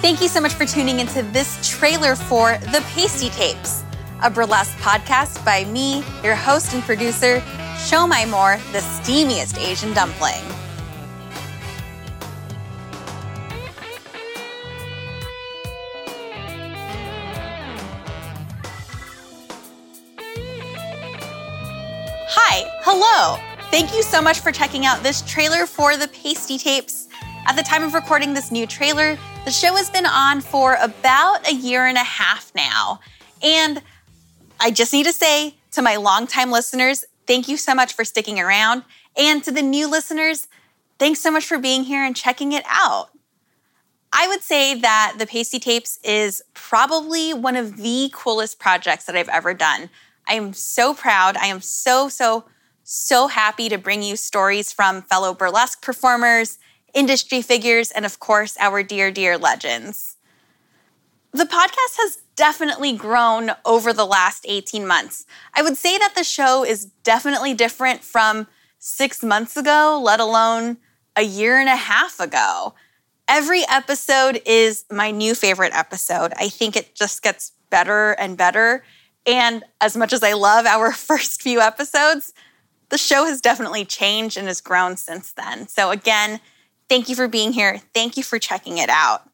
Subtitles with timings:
[0.00, 3.84] Thank you so much for tuning into this trailer for The Pastie Tapes,
[4.22, 7.40] a burlesque podcast by me, your host and producer,
[7.76, 10.40] Siomai Moore, the steamiest Asian dumpling.
[22.26, 23.38] Hi, hello.
[23.70, 27.08] Thank you so much for checking out this trailer for the Pastie Tapes.
[27.46, 31.48] At the time of recording this new trailer, the show has been on for about
[31.50, 33.00] a year and a half now.
[33.42, 33.82] And
[34.58, 38.38] I just need to say to my longtime listeners, thank you so much for sticking
[38.38, 38.84] around.
[39.16, 40.46] And to the new listeners,
[40.98, 43.10] thanks so much for being here and checking it out.
[44.12, 49.16] I would say that the Pastie Tapes is probably one of the coolest projects that
[49.16, 49.88] I've ever done.
[50.28, 51.36] I am so proud.
[51.36, 52.44] I am so, so,
[52.82, 56.58] so happy to bring you stories from fellow burlesque performers,
[56.94, 60.16] industry figures, and of course, our dear, dear legends.
[61.32, 65.26] The podcast has definitely grown over the last 18 months.
[65.54, 68.46] I would say that the show is definitely different from
[68.78, 70.78] six months ago, let alone
[71.14, 72.74] a year and a half ago.
[73.28, 76.32] Every episode is my new favorite episode.
[76.36, 78.82] I think it just gets better and better.
[79.24, 82.32] And as much as I love our first few episodes,
[82.88, 85.68] the show has definitely changed and has grown since then.
[85.68, 86.40] So, again,
[86.90, 87.80] thank you for being here.
[87.94, 89.30] Thank you for checking it out.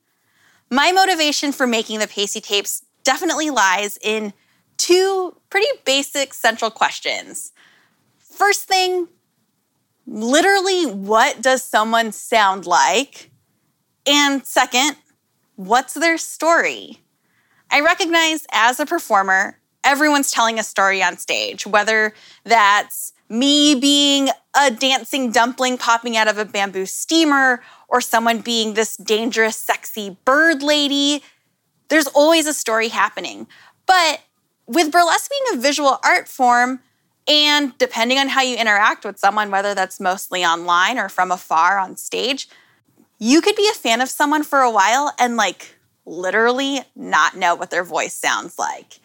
[0.71, 4.33] My motivation for making the Pastie tapes definitely lies in
[4.77, 7.53] two pretty basic central questions.
[8.19, 9.09] First thing,
[10.07, 13.31] literally, what does someone sound like?
[14.07, 14.97] And second,
[15.55, 17.01] what's their story?
[17.71, 22.13] I recognize as a performer, everyone's telling a story on stage, whether
[22.45, 28.75] that's me being a dancing dumpling popping out of a bamboo steamer or someone being
[28.75, 31.23] this dangerous, sexy bird lady.
[31.89, 33.47] There's always a story happening.
[33.87, 34.23] But
[34.67, 36.81] with burlesque being a visual art form,
[37.29, 41.79] and depending on how you interact with someone, whether that's mostly online or from afar
[41.79, 42.49] on stage,
[43.19, 47.55] you could be a fan of someone for a while and like literally not know
[47.55, 49.01] what their voice sounds like.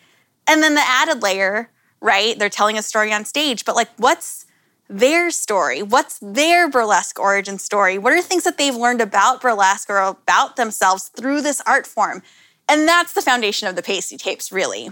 [0.47, 1.69] And then the added layer,
[2.01, 2.37] right?
[2.37, 4.45] They're telling a story on stage, but like, what's
[4.89, 5.81] their story?
[5.81, 7.97] What's their burlesque origin story?
[7.97, 12.21] What are things that they've learned about burlesque or about themselves through this art form?
[12.67, 14.91] And that's the foundation of the Pastie Tapes, really.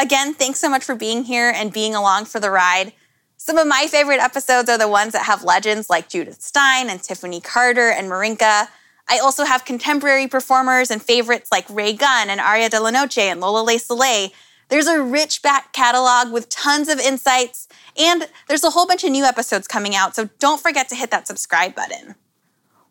[0.00, 2.92] Again, thanks so much for being here and being along for the ride.
[3.36, 7.02] Some of my favorite episodes are the ones that have legends like Judith Stein and
[7.02, 8.68] Tiffany Carter and Marinka.
[9.08, 13.18] I also have contemporary performers and favorites like Ray Gunn and Aria de la Noche
[13.18, 14.30] and Lola Le Soleil
[14.68, 19.10] there's a rich back catalog with tons of insights, and there's a whole bunch of
[19.10, 22.14] new episodes coming out, so don't forget to hit that subscribe button.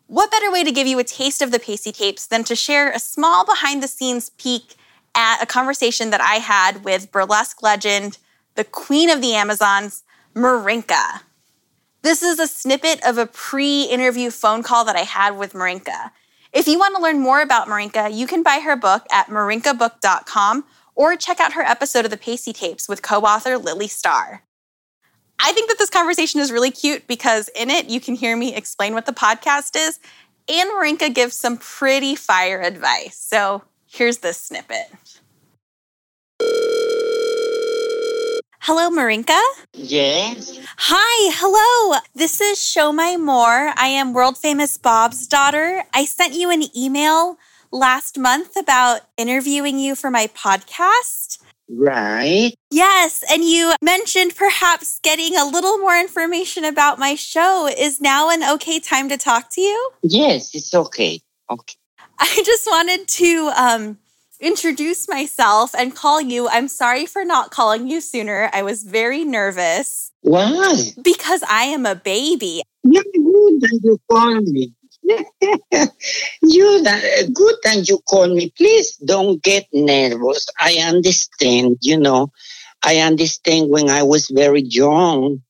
[0.06, 2.90] What better way to give you a taste of the Pastie tapes than to share
[2.90, 4.74] a small behind the scenes peek
[5.14, 8.18] at a conversation that I had with burlesque legend,
[8.54, 11.22] the queen of the Amazons, Marinka.
[12.02, 16.12] This is a snippet of a pre interview phone call that I had with Marinka.
[16.52, 20.64] If you want to learn more about Marinka, you can buy her book at marinkabook.com
[20.98, 24.42] or check out her episode of the Pastie Tapes with co author Lily Star.
[25.40, 28.54] I think that this conversation is really cute because in it, you can hear me
[28.54, 30.00] explain what the podcast is,
[30.48, 33.16] and Marinka gives some pretty fire advice.
[33.16, 34.90] So here's this snippet.
[38.62, 39.40] Hello, Marinka.
[39.72, 40.58] Yes.
[40.76, 42.00] Hi, hello.
[42.14, 43.72] This is Siomai Moore.
[43.76, 45.84] I am world famous Bob's daughter.
[45.94, 47.38] I sent you an email
[47.70, 51.38] last month about interviewing you for my podcast.
[51.70, 52.54] Right.
[52.70, 53.22] Yes.
[53.30, 57.66] And you mentioned perhaps getting a little more information about my show.
[57.66, 59.90] Is now an okay time to talk to you?
[60.02, 61.20] Yes, it's okay.
[61.50, 61.76] Okay.
[62.18, 63.98] I just wanted to um,
[64.40, 66.48] introduce myself and call you.
[66.48, 68.50] I'm sorry for not calling you sooner.
[68.52, 70.10] I was very nervous.
[70.22, 70.92] Why?
[71.02, 72.62] Because I am a baby.
[72.84, 74.72] Yeah, good that you me.
[76.42, 76.84] you
[77.32, 78.52] good and you call me.
[78.56, 80.46] Please don't get nervous.
[80.58, 82.32] I understand, you know.
[82.82, 85.42] I understand when I was very young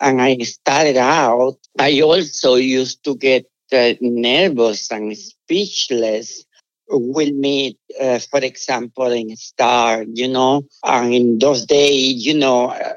[0.00, 6.44] and I started out, I also used to get uh, nervous and speechless
[6.88, 12.68] with me, uh, for example, in Star, you know, and in those days, you know,
[12.68, 12.94] uh,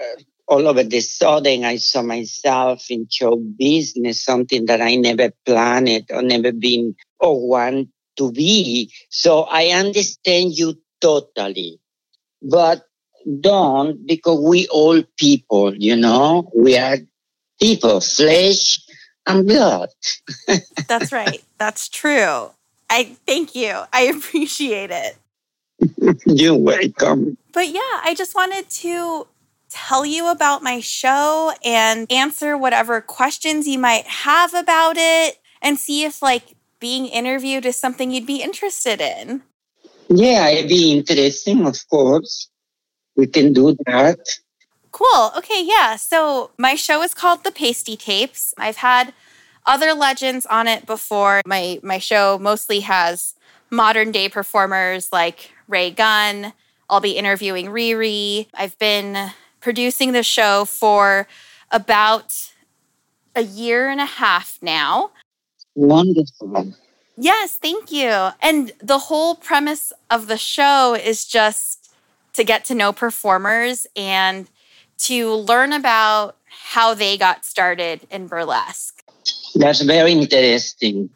[0.49, 6.09] all of a sudden I saw myself in show business, something that I never planned
[6.09, 8.91] or never been or want to be.
[9.09, 11.79] So I understand you totally.
[12.41, 12.83] But
[13.39, 16.97] don't because we all people, you know, we are
[17.61, 18.81] people, flesh
[19.27, 19.89] and blood.
[20.87, 21.43] That's right.
[21.59, 22.49] That's true.
[22.89, 23.83] I thank you.
[23.93, 25.15] I appreciate it.
[26.25, 27.37] You're welcome.
[27.53, 29.27] But yeah, I just wanted to
[29.69, 35.77] tell you about my show and answer whatever questions you might have about it and
[35.77, 39.44] see if like being interviewed is something you'd be interested in.
[40.07, 42.50] Yeah, it'd be interesting, of course.
[43.16, 44.19] We can do that.
[44.92, 45.31] Cool.
[45.38, 45.98] Okay, yeah.
[45.98, 48.54] So my show is called The Pastie Tapes.
[48.57, 49.13] I've had
[49.66, 51.42] other legends on it before.
[51.45, 53.36] My my show mostly has
[53.69, 56.54] modern day performers like Ray Gunn.
[56.89, 58.48] I'll be interviewing Riri.
[58.54, 61.27] I've been producing the show for
[61.71, 62.51] about
[63.35, 65.11] a year and a half now.
[65.75, 66.73] Wonderful.
[67.17, 68.29] Yes, thank you.
[68.41, 71.91] And the whole premise of the show is just
[72.33, 74.50] to get to know performers and
[75.00, 79.03] to learn about how they got started in burlesque.
[79.56, 81.09] That's very interesting.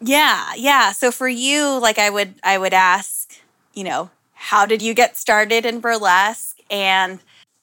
[0.00, 0.92] Yeah, yeah.
[0.92, 3.30] So for you, like I would I would ask,
[3.74, 7.20] you know, how did you get started in burlesque and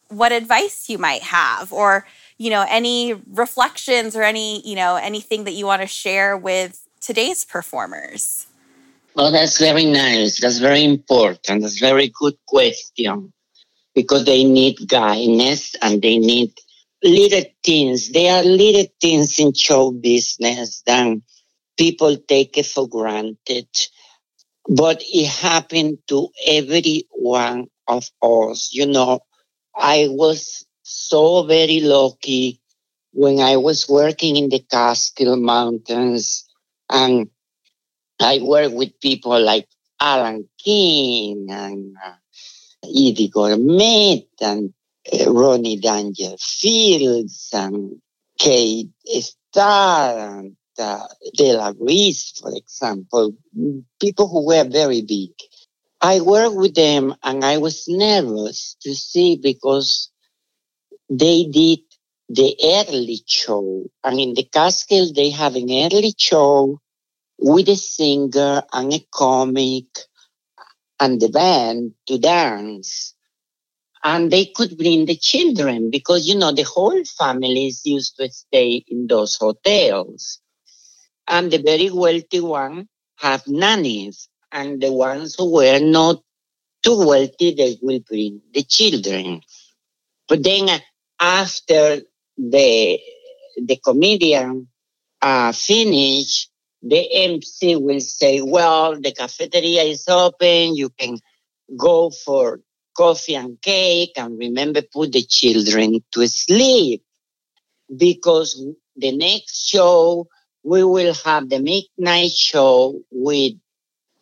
[0.09, 2.05] what advice you might have or
[2.37, 6.87] you know any reflections or any you know anything that you want to share with
[6.99, 8.47] today's performers?
[9.15, 10.39] Well that's very nice.
[10.41, 11.61] That's very important.
[11.61, 13.33] That's very good question.
[13.95, 16.53] Because they need guidance and they need
[17.03, 18.09] little things.
[18.09, 21.21] There are little things in show business that
[21.77, 23.67] people take it for granted.
[24.67, 28.69] But it happened to every one of us.
[28.71, 29.19] You know
[29.79, 32.59] I was so very lucky
[33.13, 36.45] when I was working in the Catskill Mountains
[36.89, 37.29] and
[38.19, 39.67] I worked with people like
[39.99, 42.15] Alan King and uh,
[42.85, 44.73] Eydie Gormé and
[45.13, 48.01] uh, Ronnie Dangerfields and
[48.37, 53.33] Kay Starr and uh, Della Reese, for example,
[53.99, 55.31] people who were very big.
[56.01, 60.09] I worked with them and I was nervous to see because
[61.09, 61.79] they did
[62.29, 63.85] the early show.
[64.03, 66.79] And in the Catskill, they have an early show
[67.39, 69.85] with a singer and a comic
[70.99, 73.13] and the band to dance.
[74.03, 78.83] And they could bring the children because, you know, the whole families used to stay
[78.87, 80.39] in those hotels.
[81.27, 86.21] And the very wealthy one have nannies and the ones who were not
[86.83, 89.41] too wealthy, they will bring the children.
[90.27, 90.79] But then uh,
[91.19, 92.01] after
[92.37, 92.99] the
[93.57, 94.67] the comedian
[95.21, 96.49] uh, finish,
[96.81, 100.75] the MC will say, "Well, the cafeteria is open.
[100.75, 101.17] You can
[101.77, 102.61] go for
[102.95, 107.03] coffee and cake, and remember, put the children to sleep
[107.95, 108.61] because
[108.95, 110.27] the next show
[110.63, 113.53] we will have the midnight show with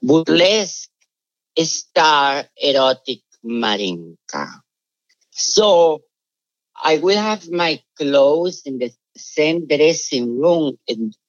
[0.08, 0.90] burlesque
[1.60, 4.62] star erotic marinka.
[5.32, 6.02] So
[6.82, 10.78] I will have my clothes in the same dressing room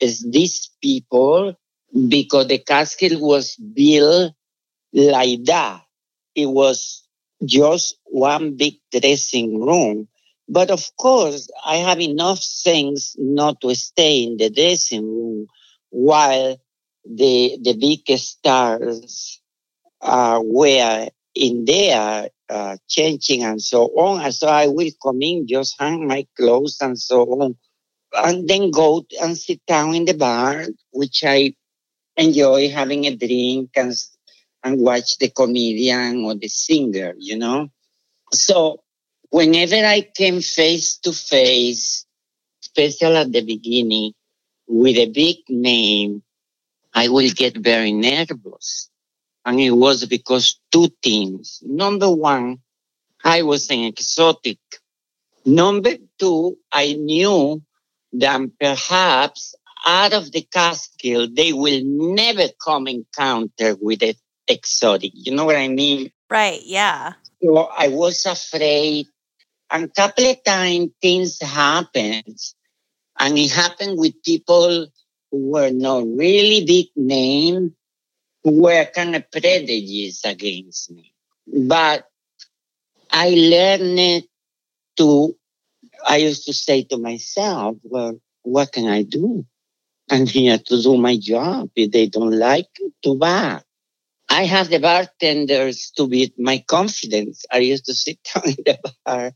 [0.01, 1.55] as these people
[2.09, 4.35] because the Catskill was built
[4.93, 5.83] like that.
[6.35, 7.07] It was
[7.45, 10.09] just one big dressing room.
[10.49, 15.47] But of course, I have enough things not to stay in the dressing room
[15.91, 16.57] while
[17.09, 19.41] the the big stars
[20.01, 24.21] uh, were in there uh, changing and so on.
[24.23, 27.57] And so I will come in, just hang my clothes and so on,
[28.15, 31.55] and then go and sit down in the bar, which I
[32.17, 33.95] enjoy having a drink and
[34.65, 37.69] and watch the comedian or the singer, you know.
[38.33, 38.83] So
[39.31, 42.07] whenever I came face to face,
[42.63, 44.13] especially at the beginning,
[44.67, 46.23] with a big name,
[46.99, 48.91] I will get very nervous.
[49.45, 51.63] And it was because two things.
[51.63, 52.59] Number one,
[53.23, 54.59] I was an exotic.
[55.47, 57.63] Number two, I knew
[58.15, 59.55] that perhaps
[59.87, 64.15] out of the Catskill, they will never come encounter with an
[64.49, 65.13] exotic.
[65.15, 66.11] You know what I mean?
[66.29, 67.13] Right, yeah.
[67.41, 69.07] So I was afraid.
[69.71, 72.41] And a couple of times things happened.
[73.21, 74.89] And it happened with people
[75.31, 77.75] who were not really big name,
[78.45, 81.13] who were kind of prejudices against me.
[81.47, 82.07] But
[83.11, 84.25] I learned
[84.99, 85.37] to,
[86.07, 89.45] I used to say to myself, well, what can I do?
[90.11, 91.71] I'm here to do my job.
[91.77, 93.63] If they don't like it, too bad.
[94.31, 97.45] I have the bartenders to be my confidence.
[97.51, 99.33] I used to sit down in the bar,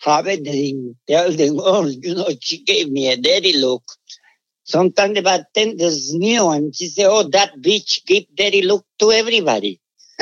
[0.00, 3.84] have a drink, tell them, oh, you know, she gave me a dirty look
[4.64, 9.80] Sometimes the bartenders knew, and she said, "Oh, that bitch give dirty look to everybody."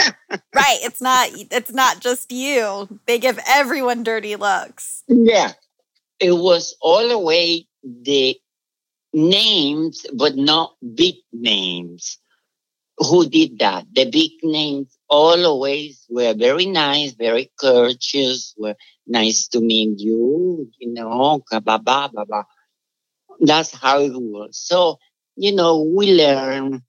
[0.54, 0.78] right.
[0.82, 1.28] It's not.
[1.32, 2.88] It's not just you.
[3.06, 5.02] They give everyone dirty looks.
[5.08, 5.52] Yeah,
[6.18, 8.36] it was all the way the
[9.12, 12.18] names, but not big names.
[12.98, 13.86] Who did that?
[13.92, 20.92] The big names always were very nice, very courteous, were nice to meet you, you
[20.92, 22.44] know, blah, blah, blah, blah.
[23.40, 24.58] That's how it was.
[24.58, 24.98] So,
[25.36, 26.82] you know, we learn.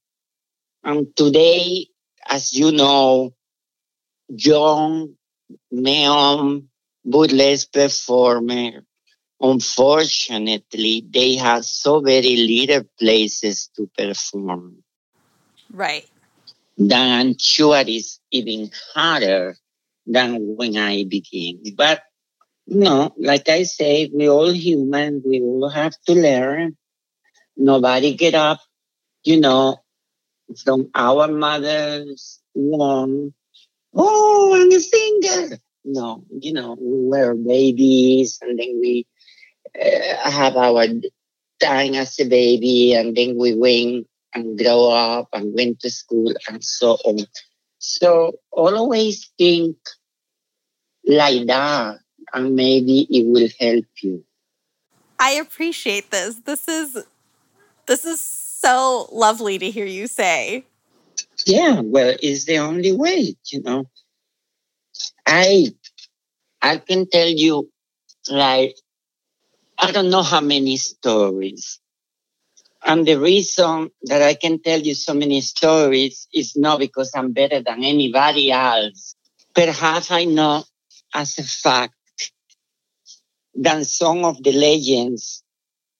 [0.83, 1.87] And today,
[2.27, 3.33] as you know,
[4.29, 5.15] young,
[5.71, 6.61] male,
[7.05, 8.83] burlesque performer,
[9.39, 14.83] unfortunately, they have so very little places to perform.
[15.71, 16.07] Right.
[16.77, 19.55] Then I'm sure it's even harder
[20.05, 21.61] than when I began.
[21.75, 22.01] But
[22.71, 25.21] no, like I say, we all human.
[25.25, 26.77] We all have to learn.
[27.57, 28.59] Nobody get up,
[29.23, 29.77] you know,
[30.63, 33.33] from our mother's womb.
[33.95, 35.57] Oh, I'm a singer.
[35.85, 39.07] No, you know, we were babies and then we
[39.79, 40.85] uh, have our
[41.59, 46.33] time as a baby and then we went and grow up and went to school
[46.49, 47.19] and so on.
[47.79, 49.77] So always think
[51.05, 51.99] like that
[52.33, 54.23] and maybe it will help you.
[55.19, 56.35] I appreciate this.
[56.35, 56.97] This is
[57.85, 60.65] this is so lovely to hear you say.
[61.45, 63.85] Yeah, well, it's the only way, you know.
[65.25, 65.67] I
[66.61, 67.69] I can tell you
[68.29, 68.75] like
[69.77, 71.79] I don't know how many stories.
[72.83, 77.31] And the reason that I can tell you so many stories is not because I'm
[77.31, 79.15] better than anybody else.
[79.53, 80.63] Perhaps I know
[81.13, 81.93] as a fact
[83.55, 85.43] that some of the legends,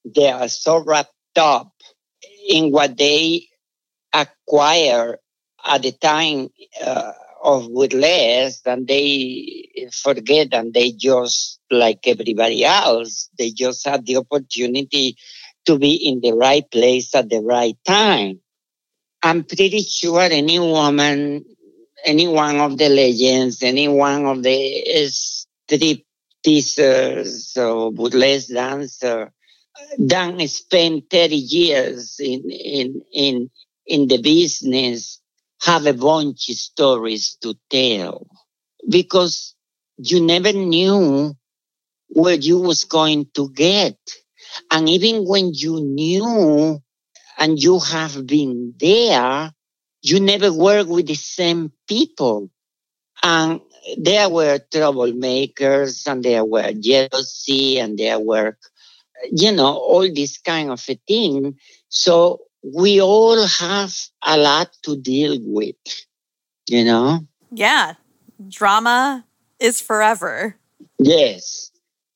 [0.05, 1.72] they are so wrapped up
[2.48, 3.48] in what they
[4.13, 5.17] acquire
[5.65, 6.50] at the time
[6.84, 7.12] uh,
[7.43, 14.05] of with less than they forget and they just like everybody else they just had
[14.05, 15.15] the opportunity
[15.65, 18.39] to be in the right place at the right time.
[19.24, 21.46] I'm pretty sure any woman
[22.03, 26.00] any one of the legends any one of the strip
[26.43, 29.31] teasers or burlesque dancer
[29.79, 33.50] uh, done spend 30 years in in in
[33.88, 35.21] in the business
[35.62, 38.27] have a bunch of stories to tell
[38.89, 39.55] because
[39.98, 41.33] you never knew
[42.10, 43.98] where you was going to get.
[44.71, 46.79] And even when you knew
[47.39, 49.51] and you have been there,
[50.01, 52.50] you never work with the same people.
[53.24, 53.62] And
[53.98, 58.58] there were troublemakers and there were jealousy and there were,
[59.32, 61.58] you know, all this kind of a thing.
[61.90, 65.76] So we all have a lot to deal with,
[66.68, 67.26] you know?
[67.52, 67.96] Yeah.
[68.48, 69.26] Drama
[69.60, 70.56] is forever.
[71.00, 71.72] Yes.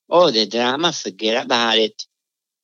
[0.10, 2.06] Oh, the drama, forget about it.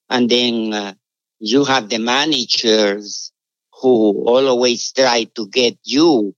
[0.10, 0.94] And then uh,
[1.40, 3.32] you have the managers
[3.74, 6.36] who always try to get you.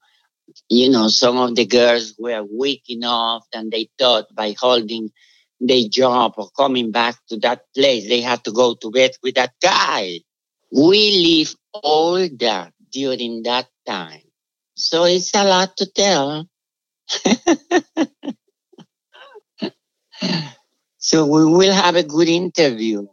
[0.70, 5.12] You know, some of the girls were weak enough and they thought by holding
[5.60, 9.36] their job or coming back to that place, they had to go to bed with
[9.36, 10.20] that guy.
[10.72, 14.22] We live all that during that time.
[14.76, 16.48] So it's a lot to tell.
[20.98, 23.08] so we will have a good interview.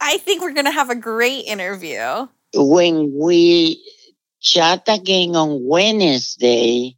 [0.00, 2.26] I think we're going to have a great interview.
[2.54, 3.82] When we
[4.42, 6.96] chat again on Wednesday,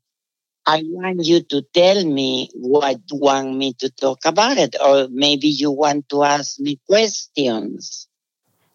[0.67, 5.09] I want you to tell me what you want me to talk about it, or
[5.11, 8.09] maybe you want to ask me questions.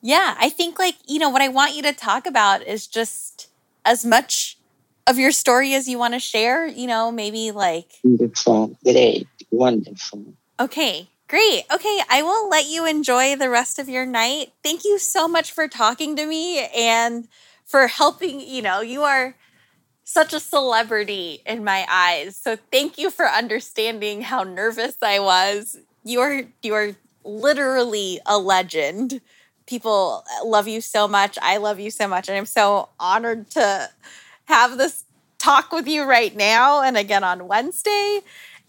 [0.01, 3.49] Yeah, I think like, you know, what I want you to talk about is just
[3.83, 4.57] as much
[5.07, 8.77] of your story as you want to share, you know, maybe like Wonderful.
[8.83, 9.27] Great.
[9.51, 10.35] Wonderful.
[10.59, 11.63] Okay, great.
[11.73, 14.53] Okay, I will let you enjoy the rest of your night.
[14.63, 17.27] Thank you so much for talking to me and
[17.69, 19.35] for helping, you know, you are
[20.03, 22.35] such a celebrity in my eyes.
[22.35, 25.77] So thank you for understanding how nervous I was.
[26.03, 29.21] You're you're literally a legend
[29.69, 31.38] people love you so much.
[31.41, 32.27] I love you so much.
[32.27, 33.89] And I'm so honored to
[34.45, 35.05] have this
[35.38, 38.21] talk with you right now and again on Wednesday.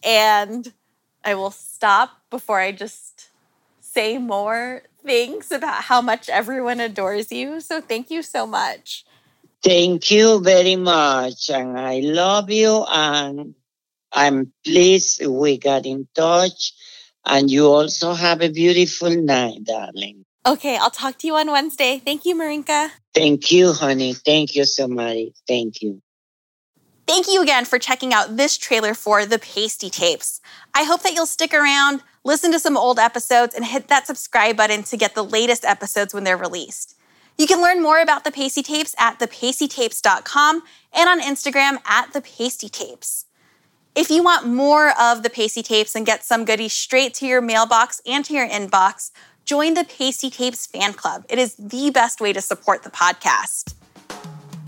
[0.05, 0.73] And
[1.25, 3.31] I will stop before I just
[3.81, 7.61] say more things about how much everyone adores you.
[7.61, 9.05] So thank you so much.
[9.63, 11.51] Thank you very much.
[11.51, 12.85] And I love you.
[12.89, 13.55] And
[14.13, 16.73] I'm pleased we got in touch.
[17.25, 20.25] And you also have a beautiful night, darling.
[20.47, 22.01] Okay, I'll talk to you on Wednesday.
[22.03, 22.91] Thank you, Marinka.
[23.15, 24.15] Thank you, honey.
[24.15, 25.29] Thank you so much.
[25.47, 26.01] Thank you.
[27.07, 30.41] Thank you again for checking out this trailer for The Pastie Tapes.
[30.73, 34.57] I hope that you'll stick around, listen to some old episodes, and hit that subscribe
[34.57, 36.97] button to get the latest episodes when they're released.
[37.39, 40.63] You can learn more about The Pastie Tapes at thepastietapes.com
[40.93, 43.25] and on Instagram at The Pastie Tapes.
[43.95, 47.41] If you want more of the Pastie Tapes and get some goodies straight to your
[47.41, 49.11] mailbox and to your inbox,
[49.45, 51.25] join the Pastie Tapes fan club.
[51.29, 53.75] It is the best way to support the podcast.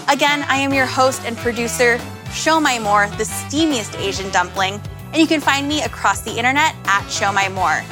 [0.09, 1.99] Again, I am your host and producer,
[2.31, 4.81] Siomai Moore, the steamiest Asian dumpling,
[5.13, 7.83] and you can find me across the internet at Siomai Moore.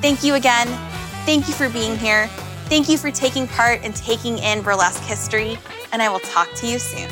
[0.00, 0.66] Thank you again.
[1.24, 2.28] Thank you for being here.
[2.68, 5.58] Thank you for taking part and taking in burlesque history,
[5.92, 7.10] and I will talk to you soon.